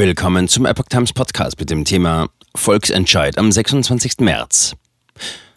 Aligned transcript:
Willkommen 0.00 0.48
zum 0.48 0.64
Epoch 0.64 0.86
Times 0.88 1.12
Podcast 1.12 1.60
mit 1.60 1.68
dem 1.68 1.84
Thema 1.84 2.30
Volksentscheid 2.54 3.36
am 3.36 3.52
26. 3.52 4.20
März. 4.20 4.74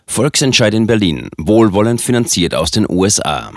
Volksentscheid 0.06 0.74
in 0.74 0.86
Berlin, 0.86 1.30
wohlwollend 1.38 2.02
finanziert 2.02 2.54
aus 2.54 2.70
den 2.70 2.86
USA. 2.90 3.54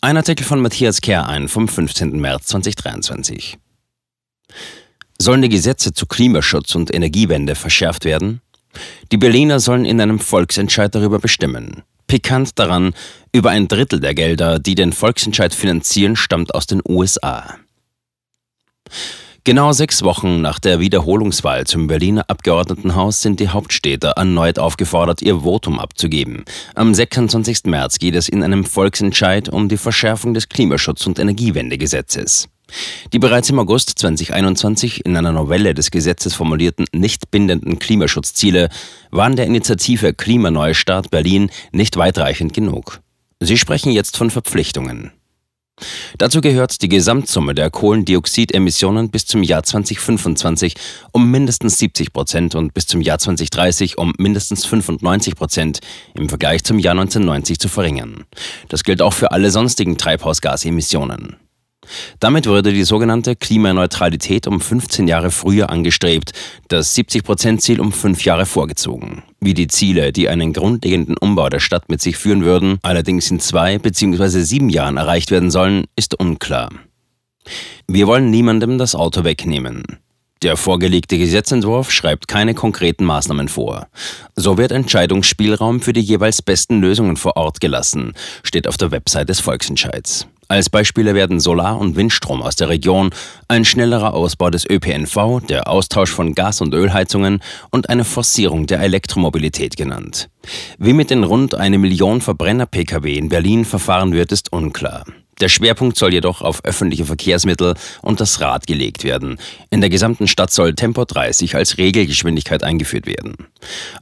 Ein 0.00 0.16
Artikel 0.16 0.46
von 0.46 0.62
Matthias 0.62 1.02
Kerr 1.02 1.28
ein 1.28 1.48
vom 1.48 1.68
15. 1.68 2.18
März 2.18 2.46
2023. 2.46 3.58
Sollen 5.18 5.42
die 5.42 5.50
Gesetze 5.50 5.92
zu 5.92 6.06
Klimaschutz 6.06 6.74
und 6.74 6.94
Energiewende 6.94 7.54
verschärft 7.54 8.06
werden? 8.06 8.40
Die 9.12 9.18
Berliner 9.18 9.60
sollen 9.60 9.84
in 9.84 10.00
einem 10.00 10.18
Volksentscheid 10.18 10.94
darüber 10.94 11.18
bestimmen. 11.18 11.82
Pikant 12.06 12.58
daran, 12.58 12.94
über 13.32 13.50
ein 13.50 13.68
Drittel 13.68 14.00
der 14.00 14.14
Gelder, 14.14 14.60
die 14.60 14.76
den 14.76 14.94
Volksentscheid 14.94 15.54
finanzieren, 15.54 16.16
stammt 16.16 16.54
aus 16.54 16.66
den 16.66 16.80
USA. 16.88 17.58
Genau 19.42 19.72
sechs 19.72 20.02
Wochen 20.02 20.42
nach 20.42 20.58
der 20.58 20.80
Wiederholungswahl 20.80 21.66
zum 21.66 21.86
Berliner 21.86 22.28
Abgeordnetenhaus 22.28 23.22
sind 23.22 23.40
die 23.40 23.48
Hauptstädte 23.48 24.12
erneut 24.14 24.58
aufgefordert, 24.58 25.22
ihr 25.22 25.40
Votum 25.40 25.78
abzugeben. 25.78 26.44
Am 26.74 26.92
26. 26.92 27.64
März 27.64 27.98
geht 27.98 28.16
es 28.16 28.28
in 28.28 28.42
einem 28.42 28.66
Volksentscheid 28.66 29.48
um 29.48 29.70
die 29.70 29.78
Verschärfung 29.78 30.34
des 30.34 30.50
Klimaschutz- 30.50 31.06
und 31.06 31.18
Energiewendegesetzes. 31.18 32.50
Die 33.14 33.18
bereits 33.18 33.48
im 33.48 33.58
August 33.58 33.98
2021 33.98 35.06
in 35.06 35.16
einer 35.16 35.32
Novelle 35.32 35.72
des 35.72 35.90
Gesetzes 35.90 36.34
formulierten 36.34 36.84
nicht 36.92 37.30
bindenden 37.30 37.78
Klimaschutzziele 37.78 38.68
waren 39.10 39.36
der 39.36 39.46
Initiative 39.46 40.12
Klimaneustart 40.12 41.10
Berlin 41.10 41.50
nicht 41.72 41.96
weitreichend 41.96 42.52
genug. 42.52 43.00
Sie 43.40 43.56
sprechen 43.56 43.90
jetzt 43.90 44.18
von 44.18 44.30
Verpflichtungen. 44.30 45.12
Dazu 46.18 46.40
gehört 46.40 46.82
die 46.82 46.88
Gesamtsumme 46.88 47.54
der 47.54 47.70
Kohlendioxidemissionen 47.70 49.10
bis 49.10 49.26
zum 49.26 49.42
Jahr 49.42 49.62
2025 49.62 50.74
um 51.12 51.30
mindestens 51.30 51.78
70 51.78 52.12
Prozent 52.12 52.54
und 52.54 52.74
bis 52.74 52.86
zum 52.86 53.00
Jahr 53.00 53.18
2030 53.18 53.98
um 53.98 54.12
mindestens 54.18 54.64
95 54.64 55.34
Prozent 55.34 55.80
im 56.14 56.28
Vergleich 56.28 56.64
zum 56.64 56.78
Jahr 56.78 56.92
1990 56.92 57.58
zu 57.58 57.68
verringern. 57.68 58.24
Das 58.68 58.84
gilt 58.84 59.02
auch 59.02 59.12
für 59.12 59.32
alle 59.32 59.50
sonstigen 59.50 59.96
Treibhausgasemissionen. 59.96 61.36
Damit 62.18 62.46
wurde 62.46 62.72
die 62.72 62.84
sogenannte 62.84 63.36
Klimaneutralität 63.36 64.46
um 64.46 64.60
15 64.60 65.08
Jahre 65.08 65.30
früher 65.30 65.70
angestrebt, 65.70 66.32
das 66.68 66.94
70-Prozent-Ziel 66.96 67.80
um 67.80 67.92
fünf 67.92 68.24
Jahre 68.24 68.46
vorgezogen. 68.46 69.22
Wie 69.40 69.54
die 69.54 69.68
Ziele, 69.68 70.12
die 70.12 70.28
einen 70.28 70.52
grundlegenden 70.52 71.16
Umbau 71.16 71.48
der 71.48 71.60
Stadt 71.60 71.88
mit 71.88 72.00
sich 72.00 72.16
führen 72.16 72.44
würden, 72.44 72.78
allerdings 72.82 73.30
in 73.30 73.40
zwei 73.40 73.78
bzw. 73.78 74.42
sieben 74.42 74.68
Jahren 74.68 74.98
erreicht 74.98 75.30
werden 75.30 75.50
sollen, 75.50 75.86
ist 75.96 76.18
unklar. 76.18 76.70
Wir 77.86 78.06
wollen 78.06 78.30
niemandem 78.30 78.78
das 78.78 78.94
Auto 78.94 79.24
wegnehmen. 79.24 79.82
Der 80.42 80.56
vorgelegte 80.56 81.18
Gesetzentwurf 81.18 81.90
schreibt 81.90 82.26
keine 82.26 82.54
konkreten 82.54 83.04
Maßnahmen 83.04 83.48
vor. 83.48 83.88
So 84.36 84.56
wird 84.56 84.72
Entscheidungsspielraum 84.72 85.80
für 85.80 85.92
die 85.92 86.00
jeweils 86.00 86.40
besten 86.40 86.80
Lösungen 86.80 87.16
vor 87.16 87.36
Ort 87.36 87.60
gelassen, 87.60 88.14
steht 88.42 88.66
auf 88.66 88.78
der 88.78 88.90
Website 88.90 89.28
des 89.28 89.40
Volksentscheids. 89.40 90.26
Als 90.50 90.68
Beispiele 90.68 91.14
werden 91.14 91.38
Solar- 91.38 91.78
und 91.78 91.94
Windstrom 91.94 92.42
aus 92.42 92.56
der 92.56 92.68
Region, 92.68 93.10
ein 93.46 93.64
schnellerer 93.64 94.14
Ausbau 94.14 94.50
des 94.50 94.68
ÖPNV, 94.68 95.46
der 95.48 95.68
Austausch 95.68 96.10
von 96.10 96.34
Gas- 96.34 96.60
und 96.60 96.74
Ölheizungen 96.74 97.40
und 97.70 97.88
eine 97.88 98.02
Forcierung 98.02 98.66
der 98.66 98.80
Elektromobilität 98.80 99.76
genannt. 99.76 100.28
Wie 100.76 100.92
mit 100.92 101.10
den 101.10 101.22
rund 101.22 101.54
eine 101.54 101.78
Million 101.78 102.20
Verbrenner-Pkw 102.20 103.16
in 103.16 103.28
Berlin 103.28 103.64
verfahren 103.64 104.12
wird, 104.12 104.32
ist 104.32 104.52
unklar. 104.52 105.04
Der 105.40 105.48
Schwerpunkt 105.48 105.96
soll 105.96 106.12
jedoch 106.12 106.42
auf 106.42 106.64
öffentliche 106.64 107.06
Verkehrsmittel 107.06 107.74
und 108.02 108.20
das 108.20 108.40
Rad 108.40 108.66
gelegt 108.66 109.04
werden. 109.04 109.38
In 109.70 109.80
der 109.80 109.90
gesamten 109.90 110.28
Stadt 110.28 110.52
soll 110.52 110.74
Tempo 110.74 111.04
30 111.04 111.54
als 111.54 111.78
Regelgeschwindigkeit 111.78 112.62
eingeführt 112.62 113.06
werden. 113.06 113.36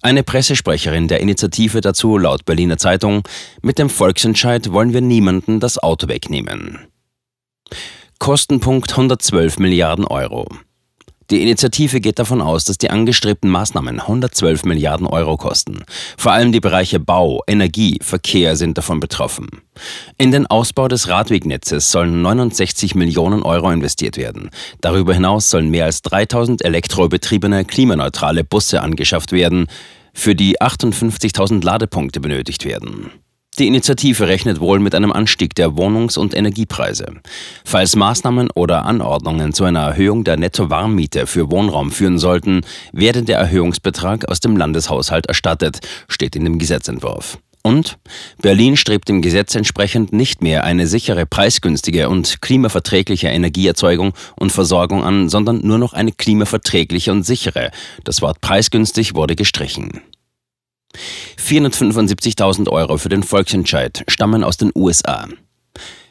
Eine 0.03 0.23
Pressesprecherin 0.23 1.09
der 1.09 1.21
Initiative 1.21 1.81
dazu 1.81 2.19
laut 2.19 2.45
Berliner 2.45 2.77
Zeitung, 2.77 3.23
mit 3.63 3.79
dem 3.79 3.89
Volksentscheid 3.89 4.73
wollen 4.73 4.93
wir 4.93 5.01
niemanden 5.01 5.61
das 5.61 5.79
Auto 5.79 6.09
wegnehmen. 6.09 6.89
Kostenpunkt 8.19 8.91
112 8.91 9.59
Milliarden 9.59 10.05
Euro. 10.05 10.49
Die 11.31 11.43
Initiative 11.43 12.01
geht 12.01 12.19
davon 12.19 12.41
aus, 12.41 12.65
dass 12.65 12.79
die 12.79 12.89
angestrebten 12.89 13.51
Maßnahmen 13.51 14.01
112 14.01 14.65
Milliarden 14.65 15.07
Euro 15.07 15.37
kosten. 15.37 15.83
Vor 16.17 16.33
allem 16.33 16.53
die 16.53 16.61
Bereiche 16.61 17.01
Bau, 17.01 17.43
Energie, 17.47 17.99
Verkehr 18.01 18.57
sind 18.57 18.79
davon 18.79 18.99
betroffen. 18.99 19.49
In 20.17 20.33
den 20.33 20.47
Ausbau 20.47 20.89
des 20.89 21.09
Radwegnetzes 21.09 21.91
sollen 21.91 22.23
69 22.23 22.95
Millionen 22.95 23.43
Euro 23.43 23.71
investiert 23.71 24.17
werden. 24.17 24.49
Darüber 24.81 25.13
hinaus 25.13 25.51
sollen 25.51 25.69
mehr 25.69 25.85
als 25.85 26.01
3000 26.01 26.65
elektrobetriebene 26.65 27.67
klimaneutrale 27.67 28.43
Busse 28.43 28.81
angeschafft 28.81 29.33
werden, 29.33 29.67
für 30.15 30.35
die 30.35 30.61
58.000 30.61 31.63
Ladepunkte 31.63 32.21
benötigt 32.21 32.65
werden. 32.65 33.11
Die 33.59 33.67
Initiative 33.67 34.29
rechnet 34.29 34.61
wohl 34.61 34.79
mit 34.79 34.95
einem 34.95 35.11
Anstieg 35.11 35.57
der 35.57 35.77
Wohnungs- 35.77 36.17
und 36.17 36.33
Energiepreise. 36.33 37.07
Falls 37.65 37.97
Maßnahmen 37.97 38.51
oder 38.53 38.85
Anordnungen 38.85 39.53
zu 39.53 39.65
einer 39.65 39.81
Erhöhung 39.81 40.23
der 40.23 40.37
Netto-Warmmiete 40.37 41.27
für 41.27 41.51
Wohnraum 41.51 41.91
führen 41.91 42.19
sollten, 42.19 42.61
werde 42.93 43.25
der 43.25 43.39
Erhöhungsbetrag 43.39 44.29
aus 44.29 44.39
dem 44.39 44.57
Landeshaushalt 44.57 45.27
erstattet, 45.27 45.81
steht 46.07 46.37
in 46.37 46.45
dem 46.45 46.61
Gesetzentwurf. 46.61 47.39
Und 47.63 47.99
Berlin 48.41 48.77
strebt 48.77 49.09
dem 49.09 49.23
Gesetz 49.23 49.57
entsprechend 49.57 50.13
nicht 50.13 50.41
mehr 50.41 50.63
eine 50.63 50.87
sichere, 50.87 51.27
preisgünstige 51.27 52.09
und 52.09 52.41
klimaverträgliche 52.41 53.27
Energieerzeugung 53.27 54.15
und 54.37 54.53
Versorgung 54.53 55.03
an, 55.03 55.29
sondern 55.29 55.67
nur 55.67 55.79
noch 55.79 55.95
eine 55.95 56.13
klimaverträgliche 56.13 57.11
und 57.11 57.25
sichere. 57.25 57.73
Das 58.05 58.23
Wort 58.23 58.41
preisgünstig 58.41 59.17
wurde 59.17 59.35
gestrichen. 59.35 60.01
475.000 61.39 62.69
Euro 62.69 62.99
für 62.99 63.09
den 63.09 63.23
Volksentscheid 63.23 64.05
stammen 64.09 64.45
aus 64.45 64.57
den 64.57 64.73
USA. 64.75 65.29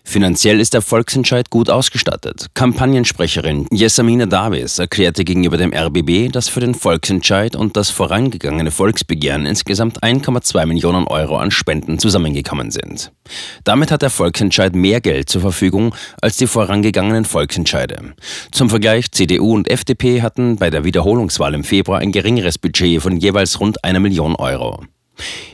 Finanziell 0.08 0.62
ist 0.62 0.74
der 0.74 0.82
Volksentscheid 0.82 1.50
gut 1.50 1.70
ausgestattet. 1.70 2.48
Kampagnensprecherin 2.54 3.68
Jessamine 3.74 4.26
Davis 4.26 4.80
erklärte 4.80 5.26
gegenüber 5.26 5.58
dem 5.58 5.74
RBB, 5.74 6.32
dass 6.32 6.48
für 6.48 6.62
den 6.62 6.76
Volksentscheid 6.76 7.58
und 7.58 7.76
das 7.76 7.90
vorangegangene 7.90 8.72
Volksbegehren 8.72 9.46
insgesamt 9.46 10.02
1,2 10.02 10.66
Millionen 10.66 11.08
Euro 11.08 11.36
an 11.36 11.52
Spenden 11.52 12.00
zusammengekommen 12.00 12.72
sind. 12.72 13.12
Damit 13.66 13.92
hat 13.92 14.02
der 14.02 14.10
Volksentscheid 14.10 14.74
mehr 14.74 15.02
Geld 15.02 15.28
zur 15.30 15.42
Verfügung 15.42 15.94
als 16.22 16.38
die 16.38 16.48
vorangegangenen 16.48 17.26
Volksentscheide. 17.26 18.14
Zum 18.54 18.70
Vergleich, 18.70 19.12
CDU 19.12 19.56
und 19.56 19.70
FDP 19.70 20.22
hatten 20.22 20.56
bei 20.56 20.70
der 20.70 20.86
Wiederholungswahl 20.86 21.54
im 21.54 21.66
Februar 21.66 22.00
ein 22.00 22.14
geringeres 22.14 22.58
Budget 22.58 23.02
von 23.02 23.18
jeweils 23.18 23.60
rund 23.60 23.84
einer 23.84 24.00
Million 24.00 24.38
Euro. 24.38 24.86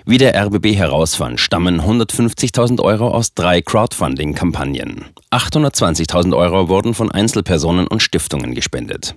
Wie 0.06 0.18
der 0.18 0.36
RBB 0.36 0.76
herausfand, 0.76 1.40
stammen 1.40 1.82
150.000 1.82 2.82
Euro 2.82 3.10
aus 3.10 3.34
drei 3.34 3.62
Crowdfunding-Kampagnen. 3.62 5.06
820.000 5.32 6.36
Euro 6.36 6.70
wurden 6.70 6.94
von 6.94 7.12
Einzelpersonen 7.12 7.88
und 7.88 8.04
Stiftungen 8.04 8.54
gespendet. 8.54 9.16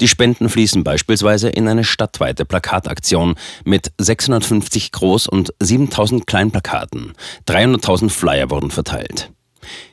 Die 0.00 0.08
Spenden 0.08 0.48
fließen 0.48 0.84
beispielsweise 0.84 1.48
in 1.48 1.68
eine 1.68 1.84
stadtweite 1.84 2.44
Plakataktion 2.44 3.34
mit 3.64 3.92
650 3.98 4.90
Groß- 4.90 5.28
und 5.28 5.52
7.000 5.60 6.24
Kleinplakaten. 6.26 7.12
300.000 7.46 8.10
Flyer 8.10 8.50
wurden 8.50 8.70
verteilt. 8.70 9.30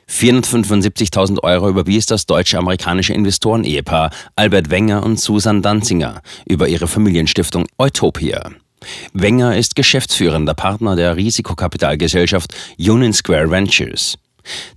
475.000 0.08 1.42
Euro 1.42 1.68
überwies 1.68 2.06
das 2.06 2.24
deutsche-amerikanische 2.26 3.12
Investoren-Ehepaar 3.12 4.10
Albert 4.36 4.70
Wenger 4.70 5.02
und 5.04 5.20
Susan 5.20 5.60
Danzinger 5.60 6.22
über 6.46 6.68
ihre 6.68 6.88
Familienstiftung 6.88 7.66
Utopia. 7.76 8.50
Wenger 9.12 9.56
ist 9.56 9.74
geschäftsführender 9.74 10.54
Partner 10.54 10.96
der 10.96 11.16
Risikokapitalgesellschaft 11.16 12.54
Union 12.78 13.12
Square 13.12 13.50
Ventures. 13.50 14.16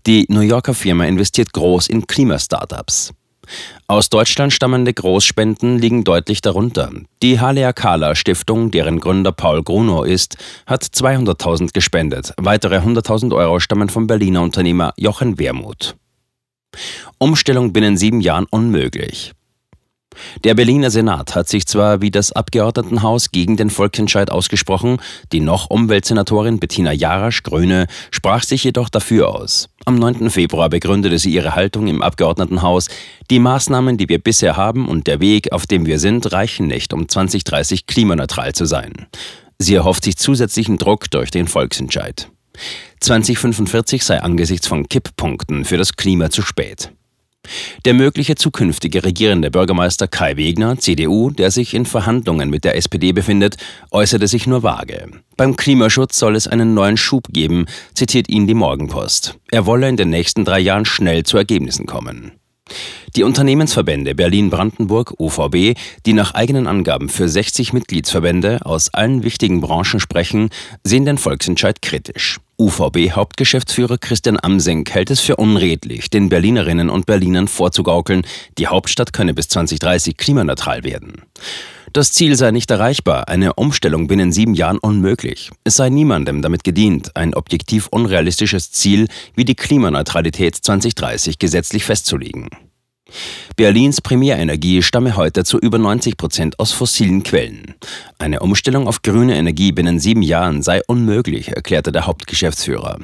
Die 0.05 0.25
New 0.29 0.41
Yorker 0.41 0.73
Firma 0.73 1.05
investiert 1.05 1.53
groß 1.53 1.87
in 1.87 2.05
Klimastartups. 2.05 3.13
Aus 3.87 4.09
Deutschland 4.09 4.53
stammende 4.53 4.93
Großspenden 4.93 5.77
liegen 5.77 6.03
deutlich 6.03 6.41
darunter. 6.41 6.91
Die 7.21 7.39
Haleakala 7.39 8.15
Stiftung, 8.15 8.71
deren 8.71 8.99
Gründer 8.99 9.31
Paul 9.31 9.63
Grunow 9.63 10.05
ist, 10.05 10.37
hat 10.65 10.83
200.000 10.83 11.73
gespendet. 11.73 12.33
Weitere 12.37 12.77
100.000 12.77 13.35
Euro 13.35 13.59
stammen 13.59 13.89
vom 13.89 14.07
Berliner 14.07 14.41
Unternehmer 14.41 14.93
Jochen 14.97 15.37
Wermuth. 15.39 15.95
Umstellung 17.17 17.73
binnen 17.73 17.97
sieben 17.97 18.21
Jahren 18.21 18.45
unmöglich. 18.49 19.33
Der 20.43 20.55
Berliner 20.55 20.89
Senat 20.89 21.35
hat 21.35 21.47
sich 21.47 21.67
zwar 21.67 22.01
wie 22.01 22.09
das 22.09 22.31
Abgeordnetenhaus 22.31 23.29
gegen 23.29 23.57
den 23.57 23.69
Volksentscheid 23.69 24.31
ausgesprochen, 24.31 24.97
die 25.31 25.39
noch 25.39 25.69
Umweltsenatorin 25.69 26.57
Bettina 26.57 26.91
Jarasch, 26.91 27.43
Grüne, 27.43 27.85
sprach 28.09 28.41
sich 28.41 28.63
jedoch 28.63 28.89
dafür 28.89 29.29
aus. 29.29 29.69
Am 29.85 29.95
9. 29.95 30.31
Februar 30.31 30.69
begründete 30.69 31.19
sie 31.19 31.31
ihre 31.31 31.53
Haltung 31.53 31.85
im 31.85 32.01
Abgeordnetenhaus, 32.01 32.87
die 33.29 33.37
Maßnahmen, 33.37 33.97
die 33.97 34.09
wir 34.09 34.17
bisher 34.17 34.57
haben 34.57 34.87
und 34.87 35.05
der 35.05 35.19
Weg, 35.19 35.51
auf 35.51 35.67
dem 35.67 35.85
wir 35.85 35.99
sind, 35.99 36.31
reichen 36.31 36.65
nicht, 36.65 36.91
um 36.91 37.07
2030 37.07 37.85
klimaneutral 37.85 38.53
zu 38.53 38.65
sein. 38.65 39.05
Sie 39.59 39.75
erhofft 39.75 40.03
sich 40.03 40.17
zusätzlichen 40.17 40.79
Druck 40.79 41.11
durch 41.11 41.29
den 41.29 41.47
Volksentscheid. 41.47 42.31
2045 42.99 44.03
sei 44.03 44.21
angesichts 44.23 44.67
von 44.67 44.89
Kipppunkten 44.89 45.65
für 45.65 45.77
das 45.77 45.95
Klima 45.95 46.31
zu 46.31 46.41
spät. 46.41 46.91
Der 47.85 47.93
mögliche 47.93 48.35
zukünftige 48.35 49.03
regierende 49.03 49.49
Bürgermeister 49.49 50.07
Kai 50.07 50.37
Wegner, 50.37 50.77
CDU, 50.77 51.31
der 51.31 51.49
sich 51.49 51.73
in 51.73 51.85
Verhandlungen 51.85 52.49
mit 52.49 52.63
der 52.63 52.75
SPD 52.75 53.11
befindet, 53.11 53.57
äußerte 53.89 54.27
sich 54.27 54.45
nur 54.45 54.61
vage. 54.61 55.09
Beim 55.35 55.55
Klimaschutz 55.55 56.19
soll 56.19 56.35
es 56.35 56.47
einen 56.47 56.73
neuen 56.73 56.97
Schub 56.97 57.29
geben, 57.31 57.65
zitiert 57.95 58.29
ihn 58.29 58.45
die 58.45 58.53
Morgenpost. 58.53 59.37
Er 59.49 59.65
wolle 59.65 59.89
in 59.89 59.97
den 59.97 60.09
nächsten 60.09 60.45
drei 60.45 60.59
Jahren 60.59 60.85
schnell 60.85 61.23
zu 61.23 61.37
Ergebnissen 61.37 61.87
kommen. 61.87 62.33
Die 63.15 63.23
Unternehmensverbände 63.23 64.15
Berlin-Brandenburg 64.15 65.19
UVB, 65.19 65.77
die 66.05 66.13
nach 66.13 66.33
eigenen 66.33 66.67
Angaben 66.67 67.09
für 67.09 67.27
60 67.27 67.73
Mitgliedsverbände 67.73 68.65
aus 68.65 68.93
allen 68.93 69.23
wichtigen 69.23 69.59
Branchen 69.59 69.99
sprechen, 69.99 70.49
sehen 70.83 71.05
den 71.05 71.17
Volksentscheid 71.17 71.81
kritisch. 71.81 72.39
UVB-Hauptgeschäftsführer 72.57 73.97
Christian 73.97 74.37
Amsenk 74.41 74.91
hält 74.91 75.09
es 75.09 75.19
für 75.19 75.35
unredlich, 75.35 76.09
den 76.09 76.29
Berlinerinnen 76.29 76.89
und 76.89 77.05
Berlinern 77.05 77.47
vorzugaukeln, 77.47 78.25
die 78.57 78.67
Hauptstadt 78.67 79.13
könne 79.13 79.33
bis 79.33 79.47
2030 79.49 80.15
klimaneutral 80.15 80.83
werden. 80.83 81.23
Das 81.93 82.13
Ziel 82.13 82.37
sei 82.37 82.51
nicht 82.51 82.71
erreichbar, 82.71 83.27
eine 83.27 83.55
Umstellung 83.55 84.07
binnen 84.07 84.31
sieben 84.31 84.53
Jahren 84.53 84.77
unmöglich. 84.77 85.51
Es 85.65 85.75
sei 85.75 85.89
niemandem 85.89 86.41
damit 86.41 86.63
gedient, 86.63 87.17
ein 87.17 87.33
objektiv 87.33 87.87
unrealistisches 87.87 88.71
Ziel 88.71 89.07
wie 89.35 89.43
die 89.43 89.55
Klimaneutralität 89.55 90.55
2030 90.55 91.37
gesetzlich 91.37 91.83
festzulegen. 91.83 92.47
Berlins 93.57 93.99
Primärenergie 93.99 94.81
stamme 94.83 95.17
heute 95.17 95.43
zu 95.43 95.59
über 95.59 95.79
90 95.79 96.15
Prozent 96.15 96.59
aus 96.59 96.71
fossilen 96.71 97.23
Quellen. 97.23 97.75
Eine 98.19 98.39
Umstellung 98.39 98.87
auf 98.87 99.01
grüne 99.01 99.35
Energie 99.35 99.73
binnen 99.73 99.99
sieben 99.99 100.21
Jahren 100.21 100.61
sei 100.61 100.81
unmöglich, 100.87 101.49
erklärte 101.49 101.91
der 101.91 102.07
Hauptgeschäftsführer. 102.07 102.99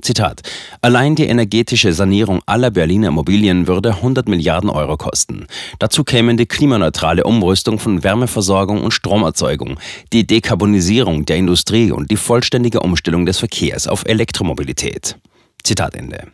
Zitat: 0.00 0.40
Allein 0.80 1.14
die 1.14 1.26
energetische 1.26 1.92
Sanierung 1.92 2.40
aller 2.46 2.70
Berliner 2.70 3.08
Immobilien 3.08 3.66
würde 3.66 3.90
100 3.90 4.26
Milliarden 4.26 4.70
Euro 4.70 4.96
kosten. 4.96 5.46
Dazu 5.78 6.02
kämen 6.02 6.38
die 6.38 6.46
klimaneutrale 6.46 7.24
Umrüstung 7.24 7.78
von 7.78 8.02
Wärmeversorgung 8.02 8.82
und 8.82 8.92
Stromerzeugung, 8.92 9.78
die 10.12 10.26
Dekarbonisierung 10.26 11.26
der 11.26 11.36
Industrie 11.36 11.92
und 11.92 12.10
die 12.10 12.16
vollständige 12.16 12.80
Umstellung 12.80 13.26
des 13.26 13.38
Verkehrs 13.38 13.86
auf 13.86 14.04
Elektromobilität. 14.06 15.16
Zitat 15.62 15.94
Ende. 15.94 16.28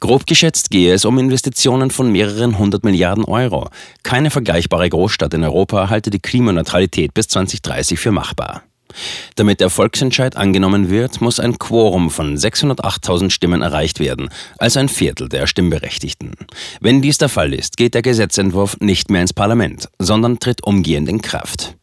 Grob 0.00 0.26
geschätzt 0.26 0.70
gehe 0.70 0.94
es 0.94 1.04
um 1.04 1.18
Investitionen 1.18 1.90
von 1.90 2.10
mehreren 2.12 2.58
hundert 2.58 2.84
Milliarden 2.84 3.24
Euro. 3.24 3.68
Keine 4.02 4.30
vergleichbare 4.30 4.88
Großstadt 4.88 5.34
in 5.34 5.44
Europa 5.44 5.90
halte 5.90 6.10
die 6.10 6.20
Klimaneutralität 6.20 7.14
bis 7.14 7.28
2030 7.28 7.98
für 7.98 8.12
machbar. 8.12 8.62
Damit 9.36 9.60
der 9.60 9.70
Volksentscheid 9.70 10.36
angenommen 10.36 10.90
wird, 10.90 11.20
muss 11.20 11.40
ein 11.40 11.58
Quorum 11.58 12.10
von 12.10 12.36
608.000 12.36 13.30
Stimmen 13.30 13.62
erreicht 13.62 14.00
werden, 14.00 14.28
also 14.58 14.80
ein 14.80 14.88
Viertel 14.88 15.28
der 15.28 15.46
Stimmberechtigten. 15.46 16.32
Wenn 16.80 17.02
dies 17.02 17.18
der 17.18 17.28
Fall 17.28 17.52
ist, 17.52 17.76
geht 17.76 17.94
der 17.94 18.02
Gesetzentwurf 18.02 18.78
nicht 18.80 19.10
mehr 19.10 19.22
ins 19.22 19.32
Parlament, 19.32 19.88
sondern 19.98 20.38
tritt 20.38 20.62
umgehend 20.64 21.08
in 21.08 21.22
Kraft. 21.22 21.76